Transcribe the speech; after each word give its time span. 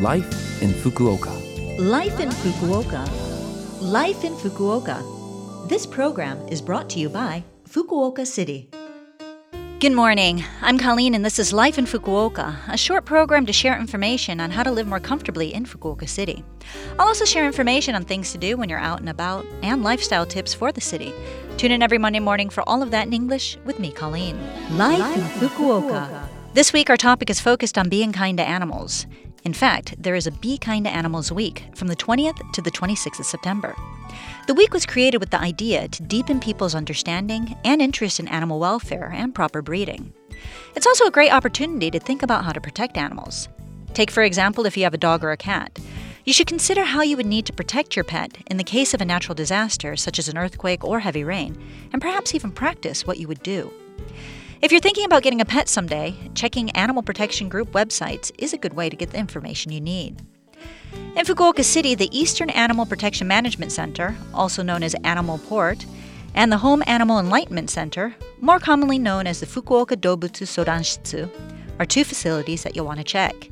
Life 0.00 0.60
in 0.60 0.70
Fukuoka. 0.70 1.30
Life 1.78 2.18
in 2.18 2.28
Fukuoka. 2.28 3.08
Life 3.80 4.24
in 4.24 4.34
Fukuoka. 4.34 5.68
This 5.68 5.86
program 5.86 6.36
is 6.48 6.60
brought 6.60 6.90
to 6.90 6.98
you 6.98 7.08
by 7.08 7.44
Fukuoka 7.68 8.26
City. 8.26 8.68
Good 9.78 9.92
morning. 9.92 10.42
I'm 10.62 10.78
Colleen, 10.78 11.14
and 11.14 11.24
this 11.24 11.38
is 11.38 11.52
Life 11.52 11.78
in 11.78 11.84
Fukuoka, 11.86 12.56
a 12.68 12.76
short 12.76 13.04
program 13.04 13.46
to 13.46 13.52
share 13.52 13.78
information 13.78 14.40
on 14.40 14.50
how 14.50 14.64
to 14.64 14.72
live 14.72 14.88
more 14.88 14.98
comfortably 14.98 15.54
in 15.54 15.64
Fukuoka 15.64 16.08
City. 16.08 16.42
I'll 16.98 17.06
also 17.06 17.24
share 17.24 17.46
information 17.46 17.94
on 17.94 18.04
things 18.04 18.32
to 18.32 18.38
do 18.38 18.56
when 18.56 18.68
you're 18.68 18.80
out 18.80 18.98
and 18.98 19.08
about 19.08 19.46
and 19.62 19.84
lifestyle 19.84 20.26
tips 20.26 20.52
for 20.52 20.72
the 20.72 20.80
city. 20.80 21.12
Tune 21.56 21.70
in 21.70 21.84
every 21.84 21.98
Monday 21.98 22.18
morning 22.18 22.50
for 22.50 22.68
all 22.68 22.82
of 22.82 22.90
that 22.90 23.06
in 23.06 23.12
English 23.12 23.58
with 23.64 23.78
me, 23.78 23.92
Colleen. 23.92 24.40
Life, 24.76 24.98
Life 24.98 25.42
in 25.42 25.48
Fukuoka. 25.48 26.26
This 26.52 26.72
week, 26.72 26.90
our 26.90 26.96
topic 26.96 27.30
is 27.30 27.40
focused 27.40 27.78
on 27.78 27.88
being 27.88 28.12
kind 28.12 28.38
to 28.38 28.44
animals. 28.44 29.06
In 29.44 29.52
fact, 29.52 29.94
there 29.98 30.14
is 30.14 30.26
a 30.26 30.32
Be 30.32 30.56
Kind 30.56 30.86
to 30.86 30.90
Animals 30.90 31.30
Week 31.30 31.64
from 31.74 31.88
the 31.88 31.96
20th 31.96 32.52
to 32.52 32.62
the 32.62 32.70
26th 32.70 33.20
of 33.20 33.26
September. 33.26 33.74
The 34.46 34.54
week 34.54 34.72
was 34.72 34.86
created 34.86 35.18
with 35.18 35.30
the 35.30 35.40
idea 35.40 35.86
to 35.86 36.02
deepen 36.02 36.40
people's 36.40 36.74
understanding 36.74 37.54
and 37.62 37.82
interest 37.82 38.18
in 38.18 38.28
animal 38.28 38.58
welfare 38.58 39.12
and 39.14 39.34
proper 39.34 39.60
breeding. 39.60 40.14
It's 40.74 40.86
also 40.86 41.04
a 41.04 41.10
great 41.10 41.30
opportunity 41.30 41.90
to 41.90 42.00
think 42.00 42.22
about 42.22 42.46
how 42.46 42.52
to 42.52 42.60
protect 42.60 42.96
animals. 42.96 43.50
Take, 43.92 44.10
for 44.10 44.22
example, 44.22 44.64
if 44.64 44.78
you 44.78 44.84
have 44.84 44.94
a 44.94 44.98
dog 44.98 45.22
or 45.22 45.32
a 45.32 45.36
cat. 45.36 45.78
You 46.24 46.32
should 46.32 46.46
consider 46.46 46.84
how 46.84 47.02
you 47.02 47.18
would 47.18 47.26
need 47.26 47.44
to 47.44 47.52
protect 47.52 47.96
your 47.96 48.04
pet 48.04 48.38
in 48.46 48.56
the 48.56 48.64
case 48.64 48.94
of 48.94 49.02
a 49.02 49.04
natural 49.04 49.34
disaster, 49.34 49.94
such 49.94 50.18
as 50.18 50.26
an 50.26 50.38
earthquake 50.38 50.82
or 50.82 51.00
heavy 51.00 51.22
rain, 51.22 51.62
and 51.92 52.00
perhaps 52.00 52.34
even 52.34 52.50
practice 52.50 53.06
what 53.06 53.18
you 53.18 53.28
would 53.28 53.42
do. 53.42 53.70
If 54.64 54.72
you're 54.72 54.80
thinking 54.80 55.04
about 55.04 55.22
getting 55.22 55.42
a 55.42 55.44
pet 55.44 55.68
someday, 55.68 56.16
checking 56.34 56.70
animal 56.70 57.02
protection 57.02 57.50
group 57.50 57.72
websites 57.72 58.32
is 58.38 58.54
a 58.54 58.56
good 58.56 58.72
way 58.72 58.88
to 58.88 58.96
get 58.96 59.10
the 59.10 59.18
information 59.18 59.72
you 59.72 59.80
need. 59.82 60.22
In 61.14 61.26
Fukuoka 61.26 61.62
City, 61.62 61.94
the 61.94 62.08
Eastern 62.18 62.48
Animal 62.48 62.86
Protection 62.86 63.28
Management 63.28 63.72
Center, 63.72 64.16
also 64.32 64.62
known 64.62 64.82
as 64.82 64.94
Animal 65.04 65.36
Port, 65.36 65.84
and 66.34 66.50
the 66.50 66.56
Home 66.56 66.82
Animal 66.86 67.18
Enlightenment 67.18 67.68
Center, 67.68 68.16
more 68.40 68.58
commonly 68.58 68.98
known 68.98 69.26
as 69.26 69.40
the 69.40 69.44
Fukuoka 69.44 69.98
Dobutsu 69.98 70.46
Sodanshitsu, 70.46 71.28
are 71.78 71.84
two 71.84 72.02
facilities 72.02 72.62
that 72.62 72.74
you'll 72.74 72.86
want 72.86 73.00
to 73.00 73.04
check. 73.04 73.50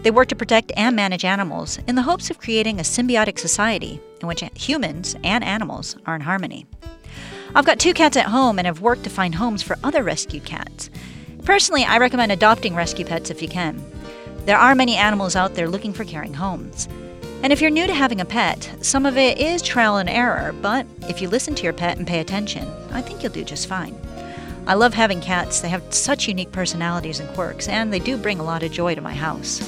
They 0.00 0.10
work 0.10 0.28
to 0.28 0.34
protect 0.34 0.72
and 0.78 0.96
manage 0.96 1.26
animals 1.26 1.78
in 1.86 1.94
the 1.94 2.00
hopes 2.00 2.30
of 2.30 2.38
creating 2.38 2.80
a 2.80 2.84
symbiotic 2.84 3.38
society 3.38 4.00
in 4.22 4.28
which 4.28 4.42
humans 4.54 5.14
and 5.24 5.44
animals 5.44 5.98
are 6.06 6.14
in 6.14 6.22
harmony. 6.22 6.64
I've 7.56 7.64
got 7.64 7.78
two 7.78 7.94
cats 7.94 8.16
at 8.16 8.26
home 8.26 8.58
and 8.58 8.66
have 8.66 8.80
worked 8.80 9.04
to 9.04 9.10
find 9.10 9.36
homes 9.36 9.62
for 9.62 9.78
other 9.84 10.02
rescued 10.02 10.44
cats. 10.44 10.90
Personally, 11.44 11.84
I 11.84 11.98
recommend 11.98 12.32
adopting 12.32 12.74
rescue 12.74 13.04
pets 13.04 13.30
if 13.30 13.40
you 13.40 13.48
can. 13.48 13.80
There 14.44 14.58
are 14.58 14.74
many 14.74 14.96
animals 14.96 15.36
out 15.36 15.54
there 15.54 15.68
looking 15.68 15.92
for 15.92 16.04
caring 16.04 16.34
homes. 16.34 16.88
And 17.44 17.52
if 17.52 17.60
you're 17.60 17.70
new 17.70 17.86
to 17.86 17.94
having 17.94 18.20
a 18.20 18.24
pet, 18.24 18.74
some 18.80 19.06
of 19.06 19.16
it 19.16 19.38
is 19.38 19.62
trial 19.62 19.98
and 19.98 20.10
error, 20.10 20.52
but 20.62 20.84
if 21.02 21.22
you 21.22 21.28
listen 21.28 21.54
to 21.54 21.62
your 21.62 21.72
pet 21.72 21.96
and 21.96 22.06
pay 22.06 22.18
attention, 22.18 22.66
I 22.90 23.00
think 23.02 23.22
you'll 23.22 23.32
do 23.32 23.44
just 23.44 23.68
fine. 23.68 23.96
I 24.66 24.74
love 24.74 24.94
having 24.94 25.20
cats. 25.20 25.60
They 25.60 25.68
have 25.68 25.94
such 25.94 26.26
unique 26.26 26.50
personalities 26.50 27.20
and 27.20 27.28
quirks, 27.34 27.68
and 27.68 27.92
they 27.92 28.00
do 28.00 28.16
bring 28.16 28.40
a 28.40 28.44
lot 28.44 28.64
of 28.64 28.72
joy 28.72 28.96
to 28.96 29.00
my 29.00 29.14
house. 29.14 29.60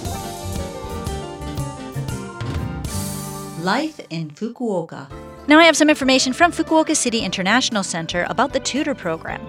Life 3.62 4.00
in 4.11 4.31
Fukuoka. 4.31 5.06
Now 5.49 5.61
I 5.61 5.65
have 5.65 5.77
some 5.77 5.89
information 5.89 6.33
from 6.33 6.51
Fukuoka 6.51 6.97
City 6.97 7.21
International 7.21 7.85
Center 7.85 8.27
about 8.29 8.53
the 8.53 8.59
tutor 8.59 8.97
program. 8.97 9.41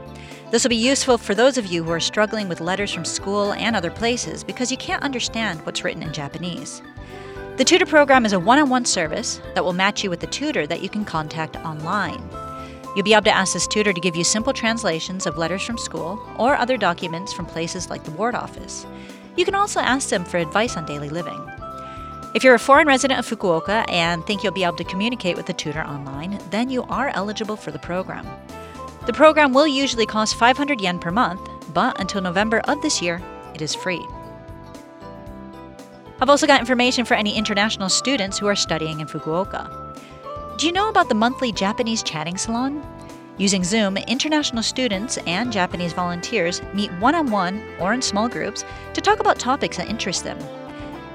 This 0.52 0.64
will 0.64 0.70
be 0.70 0.76
useful 0.76 1.18
for 1.18 1.34
those 1.34 1.58
of 1.58 1.66
you 1.66 1.84
who 1.84 1.90
are 1.90 2.00
struggling 2.00 2.48
with 2.48 2.62
letters 2.62 2.94
from 2.94 3.04
school 3.04 3.54
and 3.54 3.76
other 3.76 3.90
places 3.90 4.44
because 4.44 4.70
you 4.70 4.78
can't 4.78 5.02
understand 5.02 5.66
what's 5.66 5.84
written 5.84 6.04
in 6.04 6.14
Japanese. 6.14 6.84
The 7.56 7.64
tutor 7.64 7.88
program 7.88 8.28
is 8.28 8.34
a 8.34 8.40
one 8.40 8.60
on 8.60 8.70
one 8.70 8.86
service 8.86 9.42
that 9.56 9.66
will 9.66 9.74
match 9.74 10.04
you 10.04 10.12
with 10.12 10.22
a 10.22 10.28
tutor 10.28 10.68
that 10.68 10.84
you 10.84 10.90
can 10.90 11.04
contact 11.04 11.56
online. 11.56 12.22
You'll 12.96 13.04
be 13.04 13.14
able 13.14 13.24
to 13.24 13.36
ask 13.36 13.54
this 13.54 13.68
tutor 13.68 13.92
to 13.92 14.02
give 14.02 14.16
you 14.16 14.24
simple 14.24 14.54
translations 14.54 15.26
of 15.26 15.40
letters 15.40 15.64
from 15.64 15.80
school 15.80 16.20
or 16.38 16.56
other 16.58 16.78
documents 16.78 17.34
from 17.34 17.48
places 17.48 17.90
like 17.90 18.04
the 18.04 18.12
ward 18.12 18.36
office. 18.36 18.86
You 19.36 19.46
can 19.46 19.56
also 19.56 19.80
ask 19.80 20.10
them 20.10 20.26
for 20.26 20.38
advice 20.38 20.78
on 20.78 20.86
daily 20.86 21.10
living. 21.10 21.44
If 22.38 22.44
you're 22.44 22.54
a 22.54 22.60
foreign 22.60 22.86
resident 22.86 23.20
of 23.20 23.26
Fukuoka 23.26 23.84
and 23.90 24.24
think 24.28 24.44
you'll 24.44 24.54
be 24.54 24.64
able 24.64 24.78
to 24.78 24.84
communicate 24.84 25.36
with 25.36 25.48
the 25.48 25.54
tutor 25.54 25.84
online, 25.84 26.40
then 26.52 26.70
you 26.70 26.84
are 26.84 27.10
eligible 27.16 27.56
for 27.56 27.72
the 27.72 27.80
program. 27.80 28.28
The 29.08 29.12
program 29.12 29.54
will 29.54 29.66
usually 29.66 30.06
cost 30.06 30.36
500 30.36 30.80
yen 30.80 31.00
per 31.00 31.10
month, 31.10 31.50
but 31.74 32.00
until 32.00 32.22
November 32.22 32.60
of 32.66 32.80
this 32.84 33.02
year, 33.02 33.24
it 33.56 33.64
is 33.64 33.74
free. 33.74 34.06
I've 36.22 36.30
also 36.30 36.46
got 36.46 36.60
information 36.60 37.06
for 37.06 37.16
any 37.16 37.36
international 37.36 37.90
students 37.90 38.38
who 38.38 38.46
are 38.46 38.56
studying 38.56 39.00
in 39.00 39.08
Fukuoka. 39.08 39.98
Do 40.60 40.68
you 40.68 40.72
know 40.72 40.90
about 40.90 41.10
the 41.10 41.16
monthly 41.16 41.52
Japanese 41.52 42.04
chatting 42.04 42.38
salon? 42.38 42.86
Using 43.40 43.64
Zoom, 43.64 43.98
international 43.98 44.62
students 44.62 45.18
and 45.26 45.52
Japanese 45.52 45.94
volunteers 45.94 46.62
meet 46.76 46.92
one 47.00 47.16
on 47.16 47.32
one 47.32 47.64
or 47.80 47.94
in 47.94 48.02
small 48.04 48.30
groups 48.30 48.64
to 48.94 49.02
talk 49.02 49.20
about 49.20 49.40
topics 49.40 49.78
that 49.78 49.90
interest 49.90 50.24
them. 50.24 50.38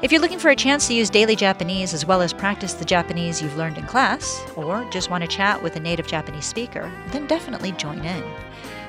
If 0.02 0.10
you're 0.10 0.20
looking 0.20 0.40
for 0.40 0.50
a 0.50 0.56
chance 0.56 0.88
to 0.88 0.94
use 0.94 1.10
daily 1.10 1.36
Japanese 1.36 1.94
as 1.94 2.04
well 2.04 2.22
as 2.22 2.32
practice 2.32 2.74
the 2.74 2.84
Japanese 2.84 3.40
you've 3.40 3.56
learned 3.56 3.78
in 3.78 3.86
class, 3.86 4.44
or 4.56 4.84
just 4.90 5.10
want 5.10 5.22
to 5.22 5.28
chat 5.28 5.62
with 5.62 5.76
a 5.76 5.80
native 5.80 6.08
Japanese 6.08 6.44
speaker, 6.44 6.90
then 7.12 7.28
definitely 7.28 7.70
join 7.70 8.04
in. 8.04 8.24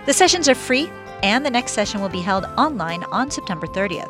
The 0.08 0.14
sessions 0.14 0.50
are 0.50 0.56
free, 0.56 0.90
and 1.22 1.46
the 1.46 1.52
next 1.52 1.74
session 1.74 2.02
will 2.02 2.10
be 2.10 2.22
held 2.22 2.46
online 2.58 3.04
on 3.12 3.30
September 3.30 3.68
30th. 3.68 4.10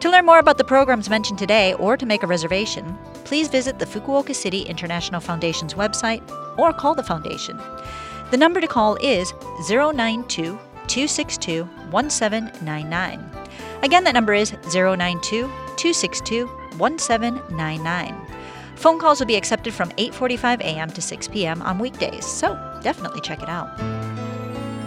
To 0.00 0.10
learn 0.10 0.26
more 0.26 0.40
about 0.40 0.58
the 0.58 0.64
programs 0.64 1.08
mentioned 1.08 1.38
today 1.38 1.74
or 1.74 1.96
to 1.96 2.04
make 2.04 2.24
a 2.24 2.26
reservation, 2.26 2.98
please 3.22 3.46
visit 3.46 3.78
the 3.78 3.86
Fukuoka 3.86 4.34
City 4.34 4.62
International 4.62 5.20
Foundation's 5.20 5.74
website 5.74 6.28
or 6.58 6.72
call 6.72 6.96
the 6.96 7.02
foundation. 7.04 7.60
The 8.32 8.36
number 8.36 8.60
to 8.60 8.66
call 8.66 8.96
is 8.96 9.32
092 9.70 10.58
262 10.88 11.62
1799. 11.92 13.30
Again, 13.84 14.02
that 14.02 14.14
number 14.14 14.34
is 14.34 14.52
092 14.74 15.48
262 15.78 16.46
1799. 16.76 18.14
Phone 18.76 18.98
calls 19.00 19.18
will 19.18 19.26
be 19.26 19.36
accepted 19.36 19.74
from 19.74 19.90
8:45 19.92 20.60
a.m. 20.60 20.90
to 20.90 21.02
6 21.02 21.28
p.m. 21.28 21.62
on 21.62 21.78
weekdays, 21.78 22.26
so 22.26 22.54
definitely 22.82 23.20
check 23.20 23.42
it 23.42 23.48
out. 23.48 23.68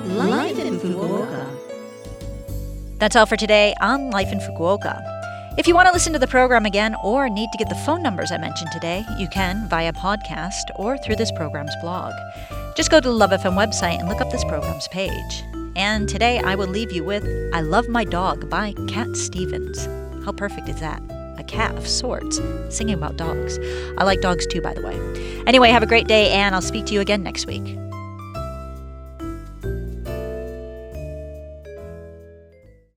Life 0.06 0.60
in 0.60 0.80
Fukuoka. 0.80 1.46
That's 3.00 3.16
all 3.16 3.26
for 3.26 3.36
today 3.36 3.74
on 3.82 4.12
Life 4.12 4.32
in 4.32 4.40
Fukuoka. 4.40 5.02
If 5.58 5.68
you 5.68 5.76
want 5.76 5.88
to 5.88 5.94
listen 5.94 6.14
to 6.14 6.20
the 6.20 6.28
program 6.28 6.66
again 6.66 6.96
or 7.04 7.28
need 7.28 7.50
to 7.52 7.58
get 7.58 7.68
the 7.68 7.76
phone 7.76 8.02
numbers 8.02 8.32
I 8.32 8.38
mentioned 8.38 8.72
today, 8.72 9.04
you 9.18 9.28
can 9.28 9.68
via 9.68 9.92
podcast 9.92 10.64
or 10.76 10.98
through 11.00 11.18
this 11.18 11.32
program's 11.34 11.76
blog. 11.82 12.14
Just 12.78 12.90
go 12.90 13.02
to 13.02 13.10
the 13.10 13.14
Love 13.14 13.32
FM 13.32 13.58
website 13.58 14.00
and 14.00 14.08
look 14.08 14.22
up 14.22 14.32
this 14.32 14.46
program's 14.46 14.88
page. 14.88 15.44
And 15.76 16.08
today 16.08 16.40
I 16.40 16.56
will 16.56 16.68
leave 16.68 16.92
you 16.92 17.04
with 17.04 17.26
I 17.54 17.62
Love 17.62 17.90
My 17.90 18.06
Dog 18.06 18.50
by 18.50 18.74
Cat 18.88 19.18
Stevens. 19.18 19.88
How 20.26 20.32
perfect 20.32 20.70
is 20.70 20.80
that? 20.80 21.02
A 21.38 21.44
cat 21.44 21.76
of 21.76 21.88
sorts 21.88 22.40
singing 22.70 22.96
about 22.96 23.18
dogs. 23.18 23.58
I 23.98 24.04
like 24.04 24.22
dogs 24.22 24.46
too, 24.46 24.62
by 24.62 24.74
the 24.74 24.82
way. 24.82 24.96
Anyway, 25.48 25.70
have 25.70 25.84
a 25.84 25.88
great 25.88 26.08
day, 26.08 26.30
and 26.32 26.54
I'll 26.54 26.62
speak 26.62 26.86
to 26.88 26.94
you 26.94 27.02
again 27.02 27.24
next 27.24 27.48
week. 27.48 27.78